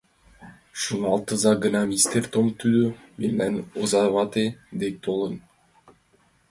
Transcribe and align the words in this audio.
Шоналтыза 0.81 1.53
гына, 1.63 1.81
мистер 1.91 2.23
Том, 2.33 2.47
тудо... 2.59 2.83
мемнан 3.19 3.53
озавате 3.79 4.45
дек 4.79 4.95
толын! 5.03 5.35